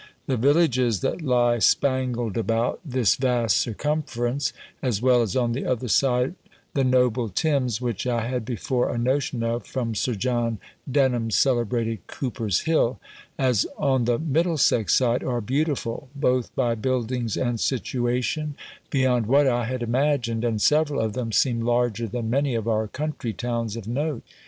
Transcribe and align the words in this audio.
The 0.25 0.35
villages 0.35 1.01
that 1.01 1.21
lie 1.21 1.59
spangled 1.59 2.35
about 2.35 2.79
this 2.83 3.13
vast 3.15 3.57
circumference, 3.57 4.51
as 4.81 4.99
well 4.99 5.23
on 5.39 5.51
the 5.51 5.67
other 5.67 5.87
side 5.87 6.33
the 6.73 6.83
noble 6.83 7.29
Thames 7.29 7.79
(which 7.79 8.07
I 8.07 8.25
had 8.27 8.43
before 8.43 8.89
a 8.89 8.97
notion 8.97 9.43
of, 9.43 9.67
from 9.67 9.93
Sir 9.93 10.15
John 10.15 10.57
Denham's 10.91 11.35
celebrated 11.35 12.07
Cooper's 12.07 12.61
Hill), 12.61 12.99
as 13.37 13.67
on 13.77 14.05
the 14.05 14.17
Middlesex 14.17 14.91
side, 14.95 15.23
are 15.23 15.39
beautiful, 15.39 16.09
both 16.15 16.49
by 16.55 16.73
buildings 16.73 17.37
and 17.37 17.59
situation, 17.59 18.55
beyond 18.89 19.27
what 19.27 19.45
I 19.45 19.65
had 19.65 19.83
imagined, 19.83 20.43
and 20.43 20.59
several 20.59 20.99
of 20.99 21.13
them 21.13 21.31
seem 21.31 21.61
larger 21.61 22.07
than 22.07 22.27
many 22.27 22.55
of 22.55 22.67
our 22.67 22.87
country 22.87 23.33
towns 23.33 23.75
of 23.75 23.87
note. 23.87 24.23